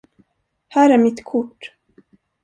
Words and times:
Här 0.69 0.89
är 0.89 0.97
mitt 0.97 1.23
kort. 1.23 1.71